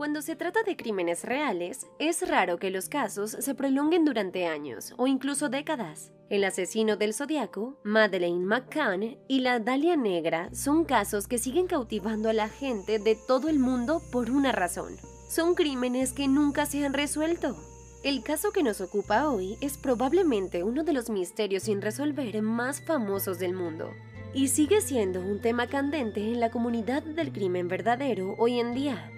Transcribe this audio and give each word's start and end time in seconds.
Cuando 0.00 0.22
se 0.22 0.34
trata 0.34 0.62
de 0.62 0.78
crímenes 0.78 1.24
reales, 1.24 1.86
es 1.98 2.26
raro 2.26 2.56
que 2.56 2.70
los 2.70 2.88
casos 2.88 3.32
se 3.32 3.54
prolonguen 3.54 4.06
durante 4.06 4.46
años 4.46 4.94
o 4.96 5.06
incluso 5.06 5.50
décadas. 5.50 6.10
El 6.30 6.44
asesino 6.44 6.96
del 6.96 7.12
zodiaco, 7.12 7.78
Madeleine 7.84 8.46
McCann 8.46 9.18
y 9.28 9.40
la 9.40 9.58
Dalia 9.58 9.98
Negra 9.98 10.48
son 10.54 10.86
casos 10.86 11.28
que 11.28 11.36
siguen 11.36 11.66
cautivando 11.66 12.30
a 12.30 12.32
la 12.32 12.48
gente 12.48 12.98
de 12.98 13.14
todo 13.14 13.50
el 13.50 13.58
mundo 13.58 14.00
por 14.10 14.30
una 14.30 14.52
razón. 14.52 14.96
Son 15.28 15.54
crímenes 15.54 16.14
que 16.14 16.28
nunca 16.28 16.64
se 16.64 16.86
han 16.86 16.94
resuelto. 16.94 17.54
El 18.02 18.22
caso 18.22 18.52
que 18.52 18.62
nos 18.62 18.80
ocupa 18.80 19.28
hoy 19.28 19.58
es 19.60 19.76
probablemente 19.76 20.64
uno 20.64 20.82
de 20.82 20.94
los 20.94 21.10
misterios 21.10 21.64
sin 21.64 21.82
resolver 21.82 22.40
más 22.40 22.80
famosos 22.80 23.38
del 23.38 23.52
mundo. 23.52 23.90
Y 24.32 24.48
sigue 24.48 24.80
siendo 24.80 25.20
un 25.20 25.42
tema 25.42 25.66
candente 25.66 26.22
en 26.22 26.40
la 26.40 26.50
comunidad 26.50 27.02
del 27.02 27.32
crimen 27.32 27.68
verdadero 27.68 28.34
hoy 28.38 28.60
en 28.60 28.74
día. 28.74 29.12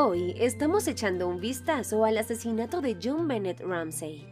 Hoy 0.00 0.32
estamos 0.38 0.86
echando 0.86 1.26
un 1.26 1.40
vistazo 1.40 2.04
al 2.04 2.18
asesinato 2.18 2.80
de 2.80 2.96
John 3.02 3.26
Bennett 3.26 3.60
Ramsey. 3.60 4.24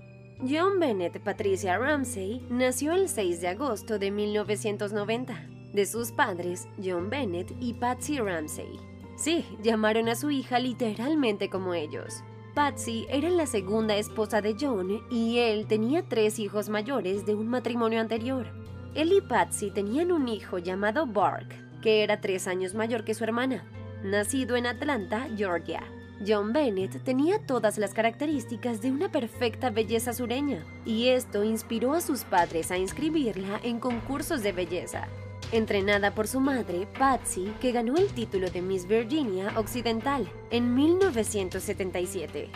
John 0.48 0.78
Bennett 0.78 1.18
Patricia 1.18 1.76
Ramsey 1.76 2.40
nació 2.48 2.92
el 2.92 3.08
6 3.08 3.40
de 3.40 3.48
agosto 3.48 3.98
de 3.98 4.12
1990, 4.12 5.34
de 5.72 5.86
sus 5.86 6.12
padres 6.12 6.68
John 6.80 7.10
Bennett 7.10 7.52
y 7.58 7.74
Patsy 7.74 8.18
Ramsey. 8.18 8.78
Sí, 9.16 9.44
llamaron 9.60 10.08
a 10.08 10.14
su 10.14 10.30
hija 10.30 10.60
literalmente 10.60 11.50
como 11.50 11.74
ellos. 11.74 12.22
Patsy 12.54 13.04
era 13.08 13.28
la 13.28 13.46
segunda 13.46 13.96
esposa 13.96 14.40
de 14.40 14.54
John 14.56 15.00
y 15.10 15.38
él 15.38 15.66
tenía 15.66 16.04
tres 16.04 16.38
hijos 16.38 16.68
mayores 16.68 17.26
de 17.26 17.34
un 17.34 17.48
matrimonio 17.48 18.00
anterior. 18.00 18.46
Él 18.94 19.12
y 19.12 19.20
Patsy 19.20 19.72
tenían 19.72 20.12
un 20.12 20.28
hijo 20.28 20.58
llamado 20.58 21.06
Bark, 21.06 21.80
que 21.82 22.04
era 22.04 22.20
tres 22.20 22.46
años 22.46 22.72
mayor 22.72 23.02
que 23.02 23.14
su 23.14 23.24
hermana 23.24 23.64
nacido 24.02 24.56
en 24.56 24.66
Atlanta, 24.66 25.26
Georgia. 25.36 25.82
John 26.26 26.52
Bennett 26.52 27.02
tenía 27.04 27.38
todas 27.38 27.76
las 27.76 27.92
características 27.92 28.80
de 28.80 28.90
una 28.90 29.10
perfecta 29.10 29.70
belleza 29.70 30.12
sureña, 30.12 30.64
y 30.84 31.08
esto 31.08 31.44
inspiró 31.44 31.92
a 31.92 32.00
sus 32.00 32.24
padres 32.24 32.70
a 32.70 32.78
inscribirla 32.78 33.60
en 33.62 33.78
concursos 33.80 34.42
de 34.42 34.52
belleza. 34.52 35.08
Entrenada 35.52 36.14
por 36.14 36.26
su 36.26 36.40
madre, 36.40 36.88
Patsy, 36.98 37.52
que 37.60 37.72
ganó 37.72 37.96
el 37.96 38.08
título 38.08 38.50
de 38.50 38.62
Miss 38.62 38.86
Virginia 38.88 39.52
Occidental 39.56 40.26
en 40.50 40.74
1977. 40.74 42.48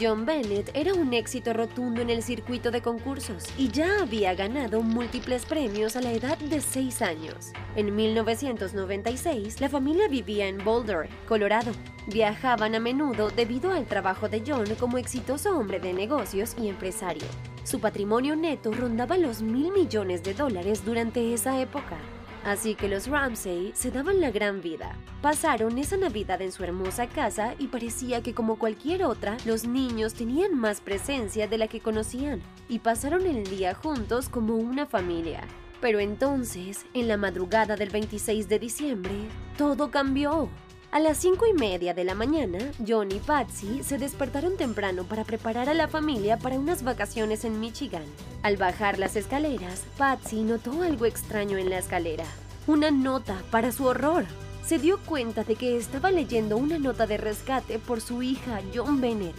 John 0.00 0.24
Bennett 0.24 0.70
era 0.74 0.94
un 0.94 1.12
éxito 1.12 1.52
rotundo 1.52 2.00
en 2.00 2.10
el 2.10 2.22
circuito 2.22 2.70
de 2.70 2.82
concursos 2.82 3.44
y 3.56 3.68
ya 3.68 4.00
había 4.00 4.34
ganado 4.34 4.82
múltiples 4.82 5.44
premios 5.44 5.96
a 5.96 6.00
la 6.00 6.12
edad 6.12 6.38
de 6.38 6.60
6 6.60 7.02
años. 7.02 7.52
En 7.76 7.94
1996, 7.94 9.60
la 9.60 9.68
familia 9.68 10.08
vivía 10.08 10.48
en 10.48 10.58
Boulder, 10.64 11.08
Colorado. 11.28 11.72
Viajaban 12.06 12.74
a 12.74 12.80
menudo 12.80 13.30
debido 13.30 13.72
al 13.72 13.86
trabajo 13.86 14.28
de 14.28 14.42
John 14.46 14.66
como 14.78 14.98
exitoso 14.98 15.56
hombre 15.56 15.80
de 15.80 15.92
negocios 15.92 16.54
y 16.60 16.68
empresario. 16.68 17.26
Su 17.62 17.80
patrimonio 17.80 18.36
neto 18.36 18.72
rondaba 18.72 19.16
los 19.16 19.42
mil 19.42 19.72
millones 19.72 20.22
de 20.22 20.34
dólares 20.34 20.84
durante 20.84 21.32
esa 21.32 21.60
época. 21.60 21.98
Así 22.44 22.74
que 22.74 22.88
los 22.88 23.06
Ramsey 23.06 23.72
se 23.74 23.90
daban 23.90 24.20
la 24.20 24.30
gran 24.30 24.60
vida. 24.60 24.96
Pasaron 25.22 25.78
esa 25.78 25.96
Navidad 25.96 26.42
en 26.42 26.52
su 26.52 26.62
hermosa 26.62 27.06
casa 27.08 27.54
y 27.58 27.68
parecía 27.68 28.22
que 28.22 28.34
como 28.34 28.58
cualquier 28.58 29.04
otra, 29.04 29.38
los 29.46 29.66
niños 29.66 30.12
tenían 30.12 30.54
más 30.54 30.82
presencia 30.82 31.48
de 31.48 31.56
la 31.56 31.68
que 31.68 31.80
conocían 31.80 32.42
y 32.68 32.80
pasaron 32.80 33.26
el 33.26 33.44
día 33.44 33.74
juntos 33.74 34.28
como 34.28 34.56
una 34.56 34.84
familia. 34.84 35.40
Pero 35.80 36.00
entonces, 36.00 36.84
en 36.92 37.08
la 37.08 37.16
madrugada 37.16 37.76
del 37.76 37.88
26 37.88 38.48
de 38.48 38.58
diciembre, 38.58 39.14
todo 39.56 39.90
cambió. 39.90 40.50
A 40.94 41.00
las 41.00 41.18
cinco 41.18 41.44
y 41.44 41.52
media 41.52 41.92
de 41.92 42.04
la 42.04 42.14
mañana, 42.14 42.70
John 42.86 43.10
y 43.10 43.18
Patsy 43.18 43.82
se 43.82 43.98
despertaron 43.98 44.56
temprano 44.56 45.02
para 45.02 45.24
preparar 45.24 45.68
a 45.68 45.74
la 45.74 45.88
familia 45.88 46.38
para 46.38 46.56
unas 46.56 46.84
vacaciones 46.84 47.44
en 47.44 47.58
Michigan. 47.58 48.04
Al 48.44 48.56
bajar 48.56 49.00
las 49.00 49.16
escaleras, 49.16 49.82
Patsy 49.98 50.44
notó 50.44 50.84
algo 50.84 51.04
extraño 51.04 51.58
en 51.58 51.68
la 51.68 51.78
escalera. 51.78 52.26
Una 52.68 52.92
nota, 52.92 53.42
para 53.50 53.72
su 53.72 53.86
horror. 53.86 54.24
Se 54.64 54.78
dio 54.78 55.00
cuenta 55.00 55.42
de 55.42 55.56
que 55.56 55.76
estaba 55.76 56.12
leyendo 56.12 56.56
una 56.56 56.78
nota 56.78 57.08
de 57.08 57.16
rescate 57.16 57.80
por 57.80 58.00
su 58.00 58.22
hija, 58.22 58.60
John 58.72 59.00
Bennett. 59.00 59.34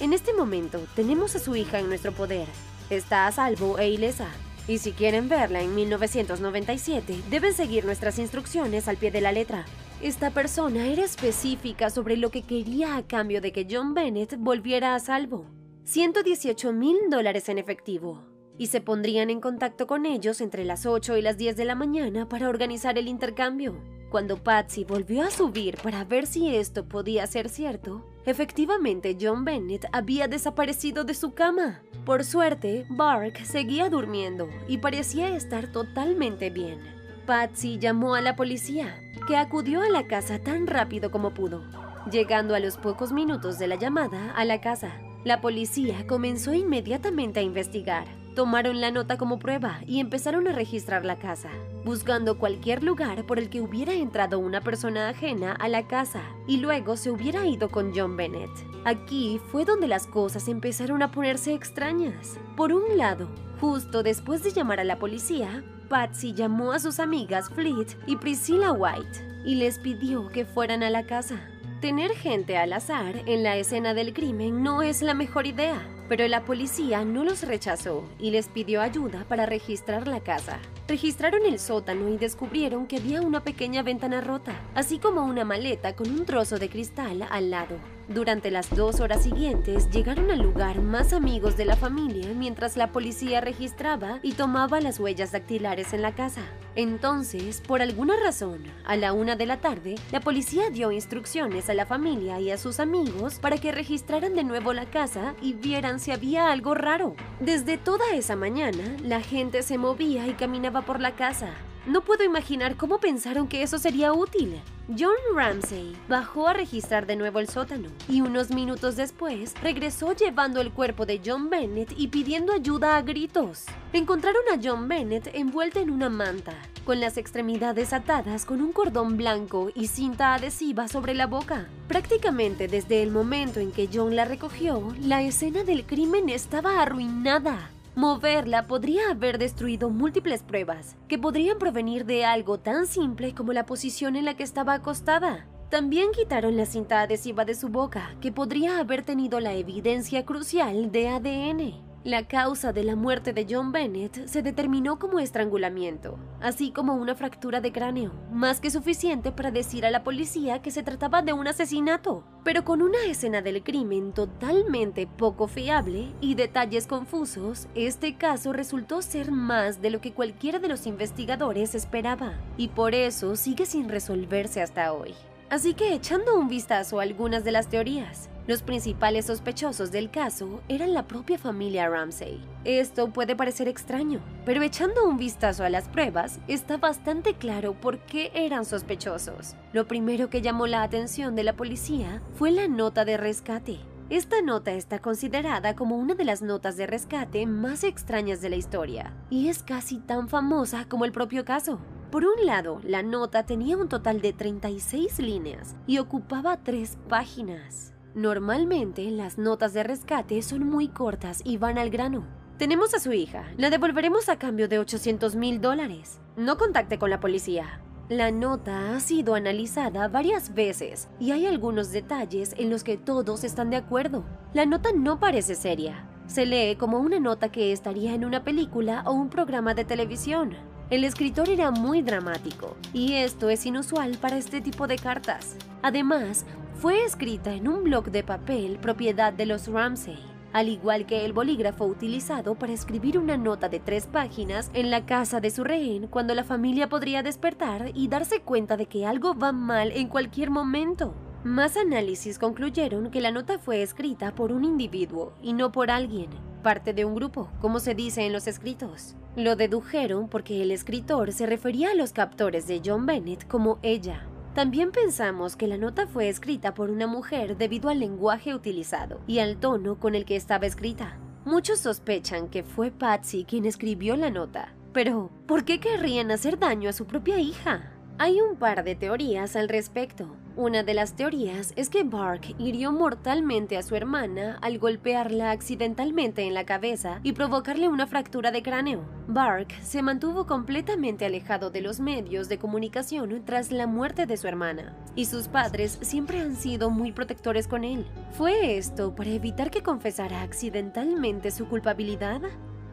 En 0.00 0.12
este 0.12 0.34
momento 0.34 0.78
tenemos 0.94 1.34
a 1.34 1.38
su 1.38 1.56
hija 1.56 1.78
en 1.78 1.88
nuestro 1.88 2.12
poder. 2.12 2.48
Está 2.90 3.26
a 3.26 3.32
salvo 3.32 3.78
e 3.78 3.88
ilesa. 3.88 4.28
Y 4.66 4.76
si 4.76 4.92
quieren 4.92 5.30
verla 5.30 5.62
en 5.62 5.74
1997, 5.74 7.18
deben 7.30 7.54
seguir 7.54 7.86
nuestras 7.86 8.18
instrucciones 8.18 8.88
al 8.88 8.98
pie 8.98 9.10
de 9.10 9.22
la 9.22 9.32
letra. 9.32 9.64
Esta 10.00 10.30
persona 10.30 10.86
era 10.86 11.04
específica 11.04 11.90
sobre 11.90 12.16
lo 12.16 12.30
que 12.30 12.42
quería 12.42 12.96
a 12.96 13.04
cambio 13.04 13.40
de 13.40 13.50
que 13.50 13.66
John 13.68 13.94
Bennett 13.94 14.36
volviera 14.38 14.94
a 14.94 15.00
salvo. 15.00 15.46
118 15.86 16.72
mil 16.72 16.96
dólares 17.10 17.48
en 17.48 17.58
efectivo 17.58 18.22
y 18.56 18.68
se 18.68 18.80
pondrían 18.80 19.28
en 19.28 19.40
contacto 19.40 19.88
con 19.88 20.06
ellos 20.06 20.40
entre 20.40 20.64
las 20.64 20.86
8 20.86 21.16
y 21.16 21.22
las 21.22 21.36
10 21.36 21.56
de 21.56 21.64
la 21.64 21.74
mañana 21.74 22.28
para 22.28 22.48
organizar 22.48 22.96
el 22.96 23.08
intercambio. 23.08 23.74
Cuando 24.08 24.36
Patsy 24.36 24.84
volvió 24.84 25.22
a 25.22 25.30
subir 25.32 25.76
para 25.82 26.04
ver 26.04 26.28
si 26.28 26.54
esto 26.54 26.88
podía 26.88 27.26
ser 27.26 27.48
cierto, 27.48 28.04
efectivamente 28.24 29.18
John 29.20 29.44
Bennett 29.44 29.86
había 29.92 30.28
desaparecido 30.28 31.02
de 31.02 31.14
su 31.14 31.34
cama. 31.34 31.82
Por 32.04 32.24
suerte, 32.24 32.86
Bark 32.88 33.44
seguía 33.44 33.90
durmiendo 33.90 34.48
y 34.68 34.78
parecía 34.78 35.34
estar 35.34 35.72
totalmente 35.72 36.50
bien. 36.50 36.78
Patsy 37.26 37.78
llamó 37.78 38.14
a 38.14 38.22
la 38.22 38.36
policía, 38.36 38.98
que 39.28 39.36
acudió 39.36 39.82
a 39.82 39.90
la 39.90 40.06
casa 40.06 40.38
tan 40.38 40.66
rápido 40.66 41.10
como 41.10 41.34
pudo, 41.34 41.62
llegando 42.10 42.54
a 42.54 42.60
los 42.60 42.78
pocos 42.78 43.12
minutos 43.12 43.58
de 43.58 43.68
la 43.68 43.74
llamada 43.74 44.32
a 44.34 44.46
la 44.46 44.62
casa. 44.62 45.02
La 45.22 45.42
policía 45.42 46.06
comenzó 46.06 46.54
inmediatamente 46.54 47.40
a 47.40 47.42
investigar. 47.42 48.06
Tomaron 48.34 48.80
la 48.80 48.90
nota 48.90 49.18
como 49.18 49.38
prueba 49.38 49.80
y 49.86 50.00
empezaron 50.00 50.48
a 50.48 50.52
registrar 50.52 51.04
la 51.04 51.18
casa, 51.18 51.50
buscando 51.84 52.38
cualquier 52.38 52.82
lugar 52.82 53.26
por 53.26 53.38
el 53.38 53.50
que 53.50 53.60
hubiera 53.60 53.92
entrado 53.92 54.38
una 54.38 54.62
persona 54.62 55.10
ajena 55.10 55.52
a 55.52 55.68
la 55.68 55.86
casa 55.86 56.22
y 56.46 56.56
luego 56.56 56.96
se 56.96 57.10
hubiera 57.10 57.46
ido 57.46 57.68
con 57.68 57.92
John 57.94 58.16
Bennett. 58.16 58.48
Aquí 58.86 59.42
fue 59.52 59.66
donde 59.66 59.88
las 59.88 60.06
cosas 60.06 60.48
empezaron 60.48 61.02
a 61.02 61.10
ponerse 61.10 61.52
extrañas. 61.52 62.38
Por 62.56 62.72
un 62.72 62.96
lado, 62.96 63.28
justo 63.60 64.02
después 64.02 64.42
de 64.42 64.52
llamar 64.52 64.80
a 64.80 64.84
la 64.84 64.98
policía, 64.98 65.64
Patsy 65.88 66.34
llamó 66.34 66.72
a 66.72 66.78
sus 66.78 67.00
amigas 67.00 67.48
Fleet 67.48 67.96
y 68.06 68.16
Priscilla 68.16 68.72
White 68.72 69.26
y 69.44 69.54
les 69.54 69.78
pidió 69.78 70.28
que 70.28 70.44
fueran 70.44 70.82
a 70.82 70.90
la 70.90 71.04
casa. 71.04 71.40
Tener 71.80 72.10
gente 72.10 72.58
al 72.58 72.72
azar 72.72 73.22
en 73.26 73.42
la 73.42 73.56
escena 73.56 73.94
del 73.94 74.12
crimen 74.12 74.62
no 74.62 74.82
es 74.82 75.00
la 75.00 75.14
mejor 75.14 75.46
idea, 75.46 75.80
pero 76.08 76.26
la 76.28 76.44
policía 76.44 77.04
no 77.04 77.24
los 77.24 77.42
rechazó 77.42 78.04
y 78.18 78.30
les 78.30 78.48
pidió 78.48 78.82
ayuda 78.82 79.24
para 79.28 79.46
registrar 79.46 80.08
la 80.08 80.20
casa. 80.20 80.58
Registraron 80.88 81.46
el 81.46 81.58
sótano 81.58 82.08
y 82.08 82.18
descubrieron 82.18 82.86
que 82.86 82.96
había 82.96 83.22
una 83.22 83.40
pequeña 83.40 83.82
ventana 83.82 84.20
rota, 84.20 84.60
así 84.74 84.98
como 84.98 85.24
una 85.24 85.44
maleta 85.44 85.94
con 85.94 86.10
un 86.10 86.26
trozo 86.26 86.58
de 86.58 86.68
cristal 86.68 87.26
al 87.30 87.50
lado. 87.50 87.76
Durante 88.08 88.50
las 88.50 88.70
dos 88.74 89.00
horas 89.00 89.22
siguientes 89.22 89.90
llegaron 89.90 90.30
al 90.30 90.40
lugar 90.40 90.80
más 90.80 91.12
amigos 91.12 91.58
de 91.58 91.66
la 91.66 91.76
familia 91.76 92.32
mientras 92.34 92.78
la 92.78 92.90
policía 92.90 93.42
registraba 93.42 94.18
y 94.22 94.32
tomaba 94.32 94.80
las 94.80 94.98
huellas 94.98 95.30
dactilares 95.30 95.92
en 95.92 96.00
la 96.00 96.14
casa. 96.14 96.40
Entonces, 96.74 97.60
por 97.60 97.82
alguna 97.82 98.14
razón, 98.16 98.62
a 98.86 98.96
la 98.96 99.12
una 99.12 99.36
de 99.36 99.44
la 99.44 99.58
tarde, 99.58 99.96
la 100.10 100.20
policía 100.20 100.70
dio 100.70 100.90
instrucciones 100.90 101.68
a 101.68 101.74
la 101.74 101.84
familia 101.84 102.40
y 102.40 102.50
a 102.50 102.56
sus 102.56 102.80
amigos 102.80 103.38
para 103.40 103.58
que 103.58 103.72
registraran 103.72 104.34
de 104.34 104.44
nuevo 104.44 104.72
la 104.72 104.86
casa 104.86 105.34
y 105.42 105.52
vieran 105.52 106.00
si 106.00 106.10
había 106.10 106.50
algo 106.50 106.74
raro. 106.74 107.14
Desde 107.40 107.76
toda 107.76 108.14
esa 108.14 108.36
mañana, 108.36 108.96
la 109.02 109.20
gente 109.20 109.62
se 109.62 109.76
movía 109.76 110.26
y 110.26 110.32
caminaba 110.32 110.80
por 110.80 110.98
la 110.98 111.14
casa, 111.14 111.50
no 111.88 112.02
puedo 112.02 112.22
imaginar 112.22 112.76
cómo 112.76 112.98
pensaron 112.98 113.48
que 113.48 113.62
eso 113.62 113.78
sería 113.78 114.12
útil. 114.12 114.60
John 114.98 115.16
Ramsey 115.34 115.94
bajó 116.08 116.48
a 116.48 116.54
registrar 116.54 117.06
de 117.06 117.16
nuevo 117.16 117.40
el 117.40 117.48
sótano 117.48 117.90
y 118.08 118.22
unos 118.22 118.50
minutos 118.50 118.96
después 118.96 119.52
regresó 119.62 120.12
llevando 120.12 120.62
el 120.62 120.72
cuerpo 120.72 121.04
de 121.04 121.20
John 121.24 121.50
Bennett 121.50 121.92
y 121.96 122.08
pidiendo 122.08 122.54
ayuda 122.54 122.96
a 122.96 123.02
gritos. 123.02 123.64
Encontraron 123.92 124.42
a 124.50 124.58
John 124.62 124.88
Bennett 124.88 125.28
envuelto 125.34 125.78
en 125.78 125.90
una 125.90 126.08
manta, 126.08 126.54
con 126.84 127.00
las 127.00 127.18
extremidades 127.18 127.92
atadas 127.92 128.46
con 128.46 128.62
un 128.62 128.72
cordón 128.72 129.18
blanco 129.18 129.70
y 129.74 129.88
cinta 129.88 130.32
adhesiva 130.32 130.88
sobre 130.88 131.12
la 131.12 131.26
boca. 131.26 131.68
Prácticamente 131.86 132.66
desde 132.66 133.02
el 133.02 133.10
momento 133.10 133.60
en 133.60 133.72
que 133.72 133.90
John 133.92 134.16
la 134.16 134.24
recogió, 134.24 134.94
la 135.02 135.22
escena 135.22 135.64
del 135.64 135.84
crimen 135.84 136.30
estaba 136.30 136.80
arruinada. 136.80 137.70
Moverla 137.98 138.68
podría 138.68 139.10
haber 139.10 139.38
destruido 139.38 139.90
múltiples 139.90 140.44
pruebas, 140.44 140.96
que 141.08 141.18
podrían 141.18 141.58
provenir 141.58 142.04
de 142.04 142.24
algo 142.24 142.56
tan 142.60 142.86
simple 142.86 143.34
como 143.34 143.52
la 143.52 143.66
posición 143.66 144.14
en 144.14 144.24
la 144.24 144.34
que 144.34 144.44
estaba 144.44 144.74
acostada. 144.74 145.48
También 145.68 146.12
quitaron 146.12 146.56
la 146.56 146.64
cinta 146.64 147.00
adhesiva 147.00 147.44
de 147.44 147.56
su 147.56 147.70
boca, 147.70 148.14
que 148.20 148.30
podría 148.30 148.78
haber 148.78 149.02
tenido 149.02 149.40
la 149.40 149.54
evidencia 149.54 150.24
crucial 150.24 150.92
de 150.92 151.08
ADN. 151.08 151.87
La 152.04 152.28
causa 152.28 152.72
de 152.72 152.84
la 152.84 152.94
muerte 152.94 153.32
de 153.32 153.44
John 153.50 153.72
Bennett 153.72 154.28
se 154.28 154.40
determinó 154.40 155.00
como 155.00 155.18
estrangulamiento, 155.18 156.16
así 156.40 156.70
como 156.70 156.94
una 156.94 157.16
fractura 157.16 157.60
de 157.60 157.72
cráneo, 157.72 158.12
más 158.30 158.60
que 158.60 158.70
suficiente 158.70 159.32
para 159.32 159.50
decir 159.50 159.84
a 159.84 159.90
la 159.90 160.04
policía 160.04 160.62
que 160.62 160.70
se 160.70 160.84
trataba 160.84 161.22
de 161.22 161.32
un 161.32 161.48
asesinato, 161.48 162.22
pero 162.44 162.64
con 162.64 162.82
una 162.82 163.04
escena 163.06 163.42
del 163.42 163.64
crimen 163.64 164.12
totalmente 164.12 165.08
poco 165.08 165.48
fiable 165.48 166.12
y 166.20 166.36
detalles 166.36 166.86
confusos, 166.86 167.66
este 167.74 168.14
caso 168.14 168.52
resultó 168.52 169.02
ser 169.02 169.32
más 169.32 169.82
de 169.82 169.90
lo 169.90 170.00
que 170.00 170.12
cualquiera 170.12 170.60
de 170.60 170.68
los 170.68 170.86
investigadores 170.86 171.74
esperaba, 171.74 172.34
y 172.56 172.68
por 172.68 172.94
eso 172.94 173.34
sigue 173.34 173.66
sin 173.66 173.88
resolverse 173.88 174.62
hasta 174.62 174.92
hoy. 174.92 175.14
Así 175.50 175.74
que 175.74 175.94
echando 175.94 176.38
un 176.38 176.46
vistazo 176.46 177.00
a 177.00 177.02
algunas 177.02 177.42
de 177.42 177.52
las 177.52 177.68
teorías, 177.68 178.28
los 178.48 178.62
principales 178.62 179.26
sospechosos 179.26 179.92
del 179.92 180.10
caso 180.10 180.62
eran 180.68 180.94
la 180.94 181.06
propia 181.06 181.36
familia 181.36 181.86
Ramsey. 181.86 182.40
Esto 182.64 183.12
puede 183.12 183.36
parecer 183.36 183.68
extraño, 183.68 184.20
pero 184.46 184.62
echando 184.62 185.06
un 185.06 185.18
vistazo 185.18 185.64
a 185.64 185.68
las 185.68 185.86
pruebas, 185.90 186.40
está 186.48 186.78
bastante 186.78 187.34
claro 187.34 187.74
por 187.74 187.98
qué 187.98 188.32
eran 188.34 188.64
sospechosos. 188.64 189.54
Lo 189.74 189.86
primero 189.86 190.30
que 190.30 190.40
llamó 190.40 190.66
la 190.66 190.82
atención 190.82 191.36
de 191.36 191.44
la 191.44 191.56
policía 191.56 192.22
fue 192.36 192.50
la 192.50 192.68
nota 192.68 193.04
de 193.04 193.18
rescate. 193.18 193.80
Esta 194.08 194.40
nota 194.40 194.72
está 194.72 194.98
considerada 194.98 195.76
como 195.76 195.98
una 195.98 196.14
de 196.14 196.24
las 196.24 196.40
notas 196.40 196.78
de 196.78 196.86
rescate 196.86 197.44
más 197.44 197.84
extrañas 197.84 198.40
de 198.40 198.48
la 198.48 198.56
historia, 198.56 199.12
y 199.28 199.48
es 199.48 199.62
casi 199.62 199.98
tan 199.98 200.30
famosa 200.30 200.86
como 200.88 201.04
el 201.04 201.12
propio 201.12 201.44
caso. 201.44 201.80
Por 202.10 202.24
un 202.24 202.46
lado, 202.46 202.80
la 202.82 203.02
nota 203.02 203.44
tenía 203.44 203.76
un 203.76 203.90
total 203.90 204.22
de 204.22 204.32
36 204.32 205.18
líneas 205.18 205.76
y 205.86 205.98
ocupaba 205.98 206.56
tres 206.56 206.96
páginas. 207.10 207.92
Normalmente, 208.14 209.10
las 209.10 209.38
notas 209.38 209.72
de 209.72 209.82
rescate 209.82 210.42
son 210.42 210.66
muy 210.66 210.88
cortas 210.88 211.40
y 211.44 211.56
van 211.56 211.78
al 211.78 211.90
grano. 211.90 212.24
Tenemos 212.58 212.92
a 212.94 212.98
su 212.98 213.12
hija. 213.12 213.44
La 213.56 213.70
devolveremos 213.70 214.28
a 214.28 214.38
cambio 214.38 214.68
de 214.68 214.78
800 214.78 215.36
mil 215.36 215.60
dólares. 215.60 216.20
No 216.36 216.56
contacte 216.58 216.98
con 216.98 217.10
la 217.10 217.20
policía. 217.20 217.80
La 218.08 218.30
nota 218.30 218.96
ha 218.96 219.00
sido 219.00 219.34
analizada 219.34 220.08
varias 220.08 220.54
veces 220.54 221.08
y 221.20 221.32
hay 221.32 221.46
algunos 221.46 221.92
detalles 221.92 222.54
en 222.56 222.70
los 222.70 222.82
que 222.82 222.96
todos 222.96 223.44
están 223.44 223.68
de 223.68 223.76
acuerdo. 223.76 224.24
La 224.54 224.64
nota 224.64 224.90
no 224.92 225.20
parece 225.20 225.54
seria. 225.54 226.08
Se 226.26 226.46
lee 226.46 226.76
como 226.76 226.98
una 226.98 227.20
nota 227.20 227.50
que 227.50 227.70
estaría 227.70 228.14
en 228.14 228.24
una 228.24 228.44
película 228.44 229.02
o 229.06 229.12
un 229.12 229.28
programa 229.28 229.74
de 229.74 229.84
televisión. 229.84 230.56
El 230.90 231.04
escritor 231.04 231.50
era 231.50 231.70
muy 231.70 232.00
dramático, 232.00 232.78
y 232.94 233.12
esto 233.12 233.50
es 233.50 233.66
inusual 233.66 234.16
para 234.16 234.38
este 234.38 234.62
tipo 234.62 234.86
de 234.86 234.96
cartas. 234.96 235.56
Además, 235.82 236.46
fue 236.78 237.04
escrita 237.04 237.54
en 237.54 237.66
un 237.66 237.82
bloc 237.82 238.06
de 238.06 238.22
papel 238.22 238.78
propiedad 238.78 239.32
de 239.32 239.46
los 239.46 239.66
Ramsey, 239.66 240.16
al 240.52 240.68
igual 240.68 241.06
que 241.06 241.24
el 241.24 241.32
bolígrafo 241.32 241.84
utilizado 241.84 242.54
para 242.54 242.72
escribir 242.72 243.18
una 243.18 243.36
nota 243.36 243.68
de 243.68 243.80
tres 243.80 244.06
páginas 244.06 244.70
en 244.74 244.92
la 244.92 245.04
casa 245.04 245.40
de 245.40 245.50
su 245.50 245.64
rehén 245.64 246.06
cuando 246.06 246.36
la 246.36 246.44
familia 246.44 246.88
podría 246.88 247.24
despertar 247.24 247.90
y 247.94 248.06
darse 248.06 248.42
cuenta 248.42 248.76
de 248.76 248.86
que 248.86 249.04
algo 249.06 249.34
va 249.34 249.50
mal 249.50 249.90
en 249.90 250.06
cualquier 250.06 250.50
momento. 250.50 251.16
Más 251.42 251.76
análisis 251.76 252.38
concluyeron 252.38 253.10
que 253.10 253.20
la 253.20 253.32
nota 253.32 253.58
fue 253.58 253.82
escrita 253.82 254.32
por 254.32 254.52
un 254.52 254.64
individuo 254.64 255.32
y 255.42 255.54
no 255.54 255.72
por 255.72 255.90
alguien, 255.90 256.30
parte 256.62 256.94
de 256.94 257.04
un 257.04 257.16
grupo, 257.16 257.50
como 257.60 257.80
se 257.80 257.96
dice 257.96 258.24
en 258.24 258.32
los 258.32 258.46
escritos. 258.46 259.16
Lo 259.34 259.56
dedujeron 259.56 260.28
porque 260.28 260.62
el 260.62 260.70
escritor 260.70 261.32
se 261.32 261.46
refería 261.46 261.90
a 261.90 261.94
los 261.96 262.12
captores 262.12 262.68
de 262.68 262.80
John 262.84 263.04
Bennett 263.04 263.48
como 263.48 263.80
ella. 263.82 264.27
También 264.58 264.90
pensamos 264.90 265.54
que 265.54 265.68
la 265.68 265.78
nota 265.78 266.08
fue 266.08 266.28
escrita 266.28 266.74
por 266.74 266.90
una 266.90 267.06
mujer 267.06 267.56
debido 267.56 267.90
al 267.90 268.00
lenguaje 268.00 268.56
utilizado 268.56 269.20
y 269.24 269.38
al 269.38 269.60
tono 269.60 270.00
con 270.00 270.16
el 270.16 270.24
que 270.24 270.34
estaba 270.34 270.66
escrita. 270.66 271.16
Muchos 271.44 271.78
sospechan 271.78 272.48
que 272.48 272.64
fue 272.64 272.90
Patsy 272.90 273.44
quien 273.44 273.66
escribió 273.66 274.16
la 274.16 274.30
nota. 274.30 274.74
Pero, 274.92 275.30
¿por 275.46 275.64
qué 275.64 275.78
querrían 275.78 276.32
hacer 276.32 276.58
daño 276.58 276.90
a 276.90 276.92
su 276.92 277.06
propia 277.06 277.38
hija? 277.38 277.92
Hay 278.18 278.40
un 278.40 278.56
par 278.56 278.82
de 278.82 278.96
teorías 278.96 279.54
al 279.54 279.68
respecto. 279.68 280.26
Una 280.58 280.82
de 280.82 280.92
las 280.92 281.14
teorías 281.14 281.72
es 281.76 281.88
que 281.88 282.02
Bark 282.02 282.56
hirió 282.58 282.90
mortalmente 282.90 283.76
a 283.76 283.84
su 283.84 283.94
hermana 283.94 284.58
al 284.60 284.80
golpearla 284.80 285.52
accidentalmente 285.52 286.42
en 286.42 286.52
la 286.52 286.66
cabeza 286.66 287.20
y 287.22 287.30
provocarle 287.30 287.86
una 287.86 288.08
fractura 288.08 288.50
de 288.50 288.60
cráneo. 288.60 289.04
Bark 289.28 289.70
se 289.84 290.02
mantuvo 290.02 290.48
completamente 290.48 291.24
alejado 291.24 291.70
de 291.70 291.80
los 291.80 292.00
medios 292.00 292.48
de 292.48 292.58
comunicación 292.58 293.40
tras 293.44 293.70
la 293.70 293.86
muerte 293.86 294.26
de 294.26 294.36
su 294.36 294.48
hermana, 294.48 294.96
y 295.14 295.26
sus 295.26 295.46
padres 295.46 295.96
siempre 296.00 296.40
han 296.40 296.56
sido 296.56 296.90
muy 296.90 297.12
protectores 297.12 297.68
con 297.68 297.84
él. 297.84 298.04
¿Fue 298.32 298.76
esto 298.78 299.14
para 299.14 299.30
evitar 299.30 299.70
que 299.70 299.84
confesara 299.84 300.42
accidentalmente 300.42 301.52
su 301.52 301.68
culpabilidad? 301.68 302.40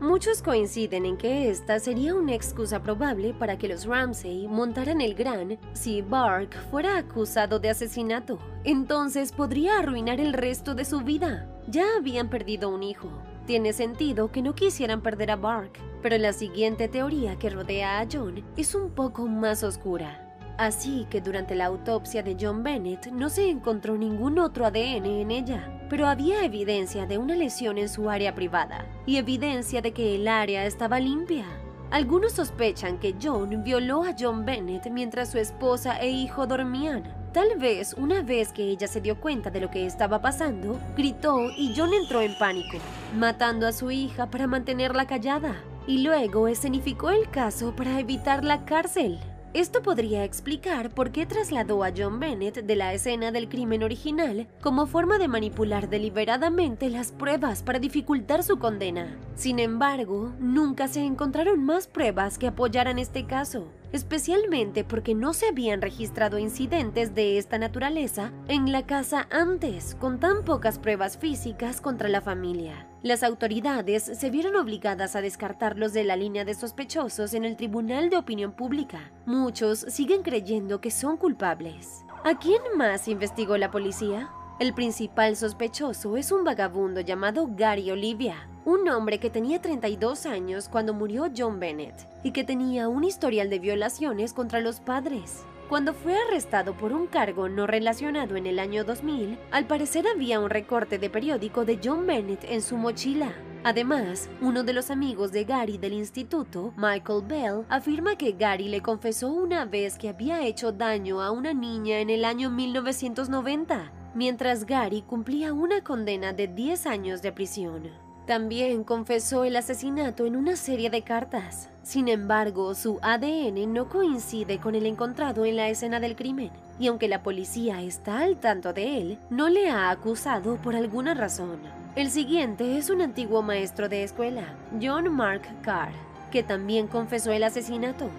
Muchos 0.05 0.43
coinciden 0.43 1.03
en 1.07 1.17
que 1.17 1.49
esta 1.49 1.79
sería 1.79 2.13
una 2.13 2.35
excusa 2.35 2.83
probable 2.83 3.33
para 3.33 3.57
que 3.57 3.67
los 3.67 3.87
Ramsey 3.87 4.47
montaran 4.47 5.01
el 5.01 5.15
gran 5.15 5.57
si 5.73 6.03
Bark 6.03 6.55
fuera 6.69 6.99
acusado 6.99 7.57
de 7.57 7.71
asesinato. 7.71 8.37
Entonces 8.63 9.31
podría 9.31 9.79
arruinar 9.79 10.19
el 10.19 10.33
resto 10.33 10.75
de 10.75 10.85
su 10.85 10.99
vida. 10.99 11.49
Ya 11.67 11.85
habían 11.97 12.29
perdido 12.29 12.69
un 12.69 12.83
hijo. 12.83 13.09
Tiene 13.47 13.73
sentido 13.73 14.31
que 14.31 14.43
no 14.43 14.53
quisieran 14.53 15.01
perder 15.01 15.31
a 15.31 15.37
Bark, 15.37 15.71
pero 16.03 16.19
la 16.19 16.33
siguiente 16.33 16.87
teoría 16.87 17.39
que 17.39 17.49
rodea 17.49 17.99
a 17.99 18.05
John 18.09 18.43
es 18.57 18.75
un 18.75 18.91
poco 18.91 19.25
más 19.25 19.63
oscura. 19.63 20.21
Así 20.59 21.07
que 21.09 21.19
durante 21.19 21.55
la 21.55 21.65
autopsia 21.65 22.21
de 22.21 22.37
John 22.39 22.61
Bennett 22.61 23.07
no 23.07 23.29
se 23.29 23.49
encontró 23.49 23.97
ningún 23.97 24.37
otro 24.37 24.67
ADN 24.67 25.05
en 25.07 25.31
ella, 25.31 25.74
pero 25.89 26.07
había 26.07 26.43
evidencia 26.43 27.05
de 27.05 27.17
una 27.17 27.35
lesión 27.35 27.77
en 27.77 27.89
su 27.89 28.09
área 28.09 28.35
privada 28.35 28.85
y 29.05 29.17
evidencia 29.17 29.81
de 29.81 29.91
que 29.91 30.15
el 30.15 30.27
área 30.27 30.65
estaba 30.65 30.99
limpia. 30.99 31.45
Algunos 31.91 32.33
sospechan 32.33 32.97
que 32.97 33.15
John 33.21 33.63
violó 33.63 34.03
a 34.03 34.15
John 34.17 34.45
Bennett 34.45 34.89
mientras 34.89 35.31
su 35.31 35.37
esposa 35.37 35.97
e 35.99 36.09
hijo 36.09 36.47
dormían. 36.47 37.03
Tal 37.31 37.57
vez 37.57 37.93
una 37.93 38.21
vez 38.21 38.51
que 38.51 38.63
ella 38.63 38.87
se 38.87 39.01
dio 39.01 39.19
cuenta 39.19 39.49
de 39.49 39.61
lo 39.61 39.69
que 39.69 39.85
estaba 39.85 40.21
pasando, 40.21 40.79
gritó 40.95 41.49
y 41.55 41.73
John 41.75 41.93
entró 41.93 42.21
en 42.21 42.37
pánico, 42.37 42.77
matando 43.15 43.67
a 43.67 43.73
su 43.73 43.91
hija 43.91 44.29
para 44.29 44.47
mantenerla 44.47 45.05
callada, 45.05 45.55
y 45.85 45.99
luego 45.99 46.47
escenificó 46.47 47.11
el 47.11 47.29
caso 47.29 47.75
para 47.75 47.99
evitar 47.99 48.43
la 48.43 48.65
cárcel. 48.65 49.19
Esto 49.55 49.81
podría 49.81 50.25
explicar 50.25 50.89
por 50.89 51.13
qué 51.13 51.25
trasladó 51.25 51.85
a 51.85 51.93
John 51.95 52.19
Bennett 52.19 52.65
de 52.65 52.75
la 52.75 52.93
escena 52.93 53.31
del 53.31 53.47
crimen 53.47 53.83
original 53.83 54.49
como 54.59 54.85
forma 54.85 55.17
de 55.17 55.29
manipular 55.29 55.87
deliberadamente 55.87 56.89
las 56.89 57.13
pruebas 57.13 57.63
para 57.63 57.79
dificultar 57.79 58.43
su 58.43 58.59
condena. 58.59 59.17
Sin 59.35 59.59
embargo, 59.59 60.33
nunca 60.39 60.89
se 60.89 61.05
encontraron 61.05 61.63
más 61.63 61.87
pruebas 61.87 62.37
que 62.37 62.47
apoyaran 62.47 62.99
este 62.99 63.27
caso, 63.27 63.71
especialmente 63.93 64.83
porque 64.83 65.15
no 65.15 65.31
se 65.31 65.47
habían 65.47 65.81
registrado 65.81 66.37
incidentes 66.37 67.15
de 67.15 67.37
esta 67.37 67.57
naturaleza 67.57 68.33
en 68.49 68.73
la 68.73 68.85
casa 68.85 69.25
antes, 69.31 69.95
con 69.95 70.19
tan 70.19 70.43
pocas 70.43 70.79
pruebas 70.79 71.17
físicas 71.17 71.79
contra 71.79 72.09
la 72.09 72.19
familia. 72.19 72.84
Las 73.03 73.23
autoridades 73.23 74.03
se 74.03 74.29
vieron 74.29 74.55
obligadas 74.55 75.15
a 75.15 75.21
descartarlos 75.21 75.93
de 75.93 76.03
la 76.03 76.15
línea 76.15 76.43
de 76.45 76.53
sospechosos 76.53 77.33
en 77.33 77.45
el 77.45 77.55
Tribunal 77.55 78.09
de 78.09 78.17
Opinión 78.17 78.51
Pública. 78.51 79.11
Muchos 79.25 79.79
siguen 79.79 80.23
creyendo 80.23 80.81
que 80.81 80.91
son 80.91 81.17
culpables. 81.17 82.03
¿A 82.23 82.39
quién 82.39 82.61
más 82.75 83.07
investigó 83.07 83.57
la 83.57 83.69
policía? 83.69 84.29
El 84.59 84.73
principal 84.73 85.35
sospechoso 85.35 86.17
es 86.17 86.31
un 86.31 86.43
vagabundo 86.43 87.01
llamado 87.01 87.47
Gary 87.55 87.91
Olivia, 87.91 88.47
un 88.63 88.87
hombre 88.89 89.19
que 89.19 89.29
tenía 89.29 89.61
32 89.61 90.25
años 90.25 90.69
cuando 90.69 90.93
murió 90.93 91.29
John 91.35 91.59
Bennett 91.59 92.07
y 92.23 92.31
que 92.31 92.43
tenía 92.43 92.87
un 92.87 93.03
historial 93.03 93.49
de 93.49 93.59
violaciones 93.59 94.33
contra 94.33 94.61
los 94.61 94.79
padres. 94.79 95.43
Cuando 95.69 95.95
fue 95.95 96.15
arrestado 96.15 96.77
por 96.77 96.93
un 96.93 97.07
cargo 97.07 97.49
no 97.49 97.65
relacionado 97.65 98.35
en 98.35 98.45
el 98.45 98.59
año 98.59 98.83
2000, 98.83 99.39
al 99.49 99.65
parecer 99.65 100.05
había 100.07 100.39
un 100.39 100.51
recorte 100.51 100.99
de 100.99 101.09
periódico 101.09 101.65
de 101.65 101.79
John 101.83 102.05
Bennett 102.05 102.43
en 102.43 102.61
su 102.61 102.77
mochila. 102.77 103.33
Además, 103.63 104.29
uno 104.41 104.63
de 104.63 104.73
los 104.73 104.91
amigos 104.91 105.31
de 105.31 105.43
Gary 105.43 105.79
del 105.79 105.93
instituto, 105.93 106.71
Michael 106.77 107.23
Bell, 107.27 107.65
afirma 107.67 108.15
que 108.15 108.33
Gary 108.33 108.69
le 108.69 108.81
confesó 108.81 109.31
una 109.31 109.65
vez 109.65 109.97
que 109.97 110.09
había 110.09 110.45
hecho 110.45 110.71
daño 110.71 111.19
a 111.19 111.31
una 111.31 111.51
niña 111.51 111.97
en 111.97 112.11
el 112.11 112.25
año 112.25 112.51
1990, 112.51 113.91
mientras 114.13 114.67
Gary 114.67 115.01
cumplía 115.01 115.51
una 115.51 115.83
condena 115.83 116.31
de 116.31 116.47
10 116.47 116.85
años 116.85 117.23
de 117.23 117.31
prisión. 117.31 118.04
También 118.25 118.83
confesó 118.83 119.43
el 119.43 119.55
asesinato 119.55 120.25
en 120.25 120.35
una 120.35 120.55
serie 120.55 120.89
de 120.89 121.03
cartas. 121.03 121.69
Sin 121.83 122.07
embargo, 122.07 122.73
su 122.73 122.97
ADN 123.03 123.71
no 123.71 123.87
coincide 123.87 124.57
con 124.57 124.73
el 124.73 124.87
encontrado 124.87 125.45
en 125.45 125.55
la 125.55 125.69
escena 125.69 125.99
del 125.99 126.15
crimen, 126.15 126.49
y 126.79 126.87
aunque 126.87 127.07
la 127.07 127.21
policía 127.21 127.83
está 127.83 128.21
al 128.21 128.37
tanto 128.37 128.73
de 128.73 128.97
él, 128.97 129.19
no 129.29 129.47
le 129.49 129.69
ha 129.69 129.91
acusado 129.91 130.55
por 130.55 130.75
alguna 130.75 131.13
razón. 131.13 131.59
El 131.95 132.09
siguiente 132.09 132.79
es 132.79 132.89
un 132.89 133.01
antiguo 133.01 133.43
maestro 133.43 133.89
de 133.89 134.03
escuela, 134.03 134.55
John 134.81 135.13
Mark 135.13 135.43
Carr, 135.61 135.91
que 136.31 136.41
también 136.41 136.87
confesó 136.87 137.31
el 137.31 137.43
asesinato. 137.43 138.09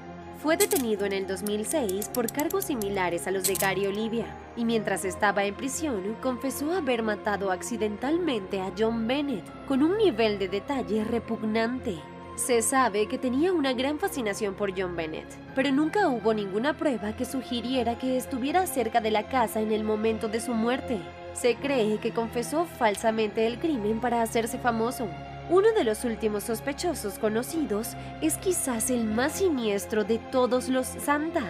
Fue 0.43 0.59
detenido 0.59 1.07
en 1.07 1.15
el 1.15 1.27
2006 1.27 2.11
por 2.11 2.31
cargos 2.31 2.67
similares 2.67 3.27
a 3.27 3.31
los 3.31 3.49
de 3.49 3.55
Gary 3.55 3.87
Olivia, 3.87 4.27
y 4.55 4.67
mientras 4.67 5.05
estaba 5.07 5.45
en 5.45 5.55
prisión 5.55 6.15
confesó 6.21 6.73
haber 6.75 7.03
matado 7.03 7.51
accidentalmente 7.51 8.61
a 8.61 8.71
John 8.79 9.07
Bennett 9.07 9.45
con 9.67 9.83
un 9.83 9.97
nivel 9.97 10.39
de 10.39 10.49
detalle 10.49 11.05
repugnante. 11.05 11.97
Se 12.37 12.61
sabe 12.61 13.09
que 13.09 13.17
tenía 13.17 13.51
una 13.55 13.73
gran 13.73 13.99
fascinación 13.99 14.55
por 14.55 14.79
John 14.79 14.95
Bennett, 14.95 15.27
pero 15.55 15.73
nunca 15.73 16.09
hubo 16.09 16.35
ninguna 16.35 16.77
prueba 16.77 17.17
que 17.17 17.25
sugiriera 17.25 17.97
que 17.97 18.19
estuviera 18.19 18.67
cerca 18.67 19.01
de 19.01 19.11
la 19.11 19.29
casa 19.29 19.63
en 19.63 19.73
el 19.73 19.85
momento 19.85 20.29
de 20.29 20.41
su 20.41 20.53
muerte. 20.53 21.01
Se 21.33 21.55
cree 21.55 21.97
que 21.97 22.13
confesó 22.13 22.67
falsamente 22.67 23.47
el 23.47 23.59
crimen 23.59 24.01
para 24.01 24.21
hacerse 24.21 24.59
famoso. 24.59 25.09
Uno 25.49 25.73
de 25.73 25.85
los 25.85 26.05
últimos 26.05 26.43
sospechosos 26.43 27.21
conocidos 27.21 27.93
es 28.21 28.37
quizás 28.37 28.91
el 28.91 29.05
más 29.05 29.35
siniestro 29.35 30.03
de 30.03 30.19
todos 30.19 30.69
los 30.69 30.87
Santa. 30.87 31.45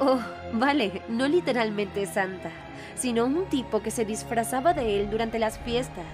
Oh, 0.00 0.20
vale, 0.54 1.02
no 1.10 1.28
literalmente 1.28 2.06
Santa, 2.06 2.50
sino 2.94 3.26
un 3.26 3.44
tipo 3.46 3.82
que 3.82 3.90
se 3.90 4.06
disfrazaba 4.06 4.72
de 4.72 5.00
él 5.00 5.10
durante 5.10 5.38
las 5.38 5.58
fiestas. 5.58 6.06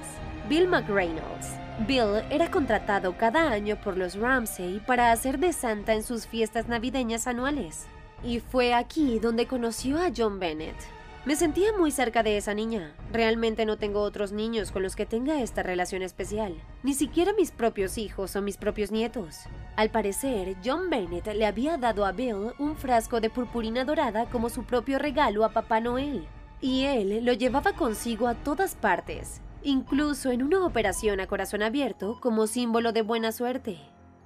Bill 0.49 0.67
McReynolds. 0.67 1.55
Bill 1.87 2.25
era 2.29 2.51
contratado 2.51 3.17
cada 3.17 3.53
año 3.53 3.77
por 3.77 3.97
los 3.97 4.17
Ramsey 4.17 4.81
para 4.85 5.13
hacer 5.13 5.39
de 5.39 5.53
Santa 5.53 5.95
en 5.95 6.03
sus 6.03 6.27
fiestas 6.27 6.67
navideñas 6.67 7.29
anuales. 7.29 7.87
Y 8.25 8.41
fue 8.41 8.75
aquí 8.75 9.21
donde 9.21 9.47
conoció 9.47 9.99
a 9.99 10.11
John 10.15 10.41
Bennett. 10.41 10.98
Me 11.25 11.37
sentía 11.37 11.73
muy 11.77 11.91
cerca 11.91 12.23
de 12.23 12.37
esa 12.37 12.55
niña. 12.55 12.95
Realmente 13.13 13.67
no 13.67 13.77
tengo 13.77 14.01
otros 14.01 14.33
niños 14.33 14.71
con 14.71 14.83
los 14.83 14.97
que 14.97 15.05
tenga 15.05 15.43
esta 15.43 15.63
relación 15.63 16.03
especial. 16.03 16.55
Ni 16.83 16.95
siquiera 16.95 17.33
mis 17.35 17.51
propios 17.51 17.99
hijos 17.99 18.35
o 18.37 18.41
mis 18.41 18.57
propios 18.57 18.91
nietos. 18.91 19.41
Al 19.77 19.91
parecer, 19.91 20.57
John 20.65 20.89
Bennett 20.89 21.27
le 21.35 21.45
había 21.45 21.77
dado 21.77 22.07
a 22.07 22.13
Bill 22.13 22.53
un 22.59 22.77
frasco 22.77 23.21
de 23.21 23.31
purpurina 23.31 23.85
dorada 23.85 24.27
como 24.31 24.49
su 24.49 24.65
propio 24.65 24.99
regalo 24.99 25.45
a 25.45 25.51
Papá 25.51 25.81
Noel. 25.81 26.27
Y 26.61 26.85
él 26.85 27.25
lo 27.25 27.33
llevaba 27.35 27.73
consigo 27.75 28.27
a 28.27 28.35
todas 28.35 28.75
partes, 28.75 29.41
incluso 29.63 30.31
en 30.31 30.43
una 30.43 30.65
operación 30.65 31.21
a 31.21 31.27
corazón 31.27 31.63
abierto 31.63 32.19
como 32.21 32.47
símbolo 32.47 32.93
de 32.93 33.03
buena 33.03 33.33
suerte. 33.33 33.79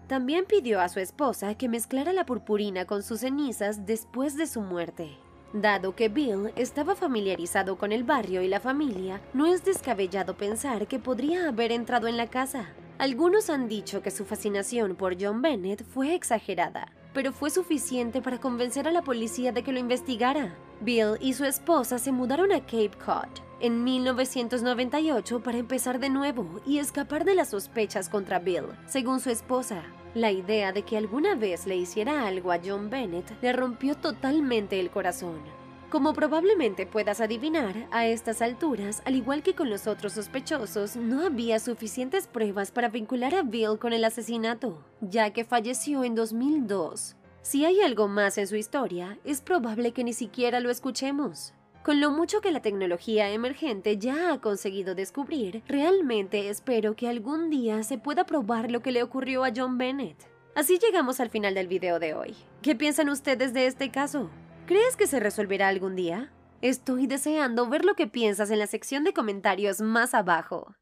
También 0.07 0.45
pidió 0.45 0.81
a 0.81 0.89
su 0.89 1.01
esposa 1.01 1.55
que 1.55 1.69
mezclara 1.69 2.13
la 2.13 2.27
purpurina 2.27 2.85
con 2.85 3.03
sus 3.03 3.21
cenizas 3.21 3.87
después 3.87 4.37
de 4.37 4.47
su 4.47 4.61
muerte. 4.61 5.19
Dado 5.53 5.95
que 5.95 6.09
Bill 6.09 6.51
estaba 6.57 6.95
familiarizado 6.95 7.77
con 7.77 7.93
el 7.93 8.05
barrio 8.05 8.41
y 8.41 8.49
la 8.49 8.59
familia, 8.59 9.21
no 9.35 9.47
es 9.47 9.63
descabellado 9.65 10.35
pensar 10.35 10.87
que 10.87 10.99
podría 10.99 11.49
haber 11.49 11.73
entrado 11.73 12.09
en 12.09 12.17
la 12.17 12.29
casa. 12.29 12.71
Algunos 12.97 13.51
han 13.51 13.69
dicho 13.69 14.01
que 14.01 14.11
su 14.11 14.25
fascinación 14.25 14.97
por 14.97 15.21
John 15.21 15.43
Bennett 15.43 15.85
fue 15.85 16.15
exagerada, 16.15 16.91
pero 17.13 17.33
fue 17.33 17.51
suficiente 17.51 18.23
para 18.23 18.41
convencer 18.41 18.89
a 18.89 18.93
la 18.93 19.03
policía 19.03 19.53
de 19.53 19.63
que 19.63 19.73
lo 19.73 19.79
investigara. 19.79 20.55
Bill 20.81 21.19
y 21.21 21.35
su 21.35 21.45
esposa 21.45 21.99
se 21.99 22.13
mudaron 22.13 22.51
a 22.53 22.61
Cape 22.61 22.93
Cod 23.05 23.29
en 23.61 23.85
1998 23.85 25.43
para 25.43 25.59
empezar 25.59 26.01
de 26.01 26.09
nuevo 26.09 26.63
y 26.67 26.79
escapar 26.79 27.25
de 27.25 27.35
las 27.35 27.51
sospechas 27.51 28.09
contra 28.09 28.39
Bill, 28.39 28.65
según 28.87 29.21
su 29.21 29.29
esposa. 29.29 29.83
La 30.15 30.31
idea 30.31 30.73
de 30.73 30.83
que 30.83 30.99
alguna 30.99 31.35
vez 31.35 31.67
le 31.67 31.77
hiciera 31.77 32.27
algo 32.27 32.53
a 32.53 32.61
John 32.63 32.91
Bennett 32.91 33.33
le 33.41 33.53
rompió 33.55 33.95
totalmente 33.95 34.79
el 34.79 34.91
corazón. 34.91 35.41
Como 35.89 36.13
probablemente 36.13 36.87
puedas 36.87 37.21
adivinar, 37.23 37.87
a 37.91 38.07
estas 38.07 38.43
alturas, 38.43 39.03
al 39.07 39.15
igual 39.15 39.43
que 39.43 39.55
con 39.55 39.71
los 39.71 39.87
otros 39.87 40.13
sospechosos, 40.15 40.97
no 40.97 41.25
había 41.25 41.59
suficientes 41.59 42.27
pruebas 42.27 42.71
para 42.71 42.89
vincular 42.89 43.35
a 43.35 43.43
Bill 43.43 43.79
con 43.79 43.95
el 43.95 44.05
asesinato, 44.05 44.85
ya 45.01 45.33
que 45.33 45.45
falleció 45.45 46.05
en 46.05 46.15
2002. 46.15 47.17
Si 47.41 47.65
hay 47.65 47.81
algo 47.81 48.07
más 48.07 48.37
en 48.37 48.47
su 48.47 48.57
historia, 48.57 49.19
es 49.25 49.41
probable 49.41 49.93
que 49.93 50.05
ni 50.05 50.13
siquiera 50.13 50.61
lo 50.61 50.71
escuchemos. 50.71 51.55
Con 51.83 52.01
lo 52.01 52.13
mucho 52.13 52.41
que 52.41 52.53
la 52.53 52.63
tecnología 52.63 53.31
emergente 53.31 53.99
ya 53.99 54.33
ha 54.33 54.41
conseguido 54.41 54.95
descubrir, 54.95 55.65
realmente 55.67 56.49
espero 56.49 56.95
que 56.95 57.09
algún 57.09 57.51
día 57.51 57.83
se 57.83 57.99
pueda 57.99 58.25
probar 58.25 58.71
lo 58.71 58.83
que 58.83 58.93
le 58.93 59.03
ocurrió 59.03 59.45
a 59.45 59.51
John 59.55 59.79
Bennett. 59.79 60.17
Así 60.55 60.79
llegamos 60.79 61.19
al 61.19 61.29
final 61.29 61.55
del 61.55 61.67
video 61.67 61.99
de 61.99 62.15
hoy. 62.15 62.37
¿Qué 62.61 62.77
piensan 62.77 63.09
ustedes 63.09 63.53
de 63.53 63.67
este 63.67 63.91
caso? 63.91 64.31
¿Crees 64.67 64.97
que 64.97 65.09
se 65.09 65.19
resolverá 65.19 65.67
algún 65.67 65.97
día? 65.97 66.31
Estoy 66.61 67.09
deseando 67.09 67.69
ver 67.69 67.85
lo 67.85 67.97
que 67.97 68.07
piensas 68.07 68.53
en 68.53 68.61
la 68.61 68.69
sección 68.69 69.03
de 69.03 69.13
comentarios 69.13 69.81
más 69.81 70.15
abajo. 70.15 70.77